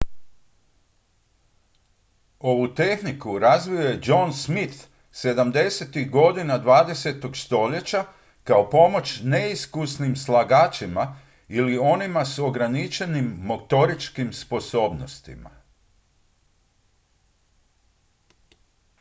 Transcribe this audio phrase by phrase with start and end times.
[2.39, 7.39] ovu tehniku razvio je john smith 70-ih godina 20.
[7.45, 8.05] stoljeća
[8.43, 15.49] kao pomoć neiskusnim slagačima ili onima s ograničenim motoričkim sposobnostima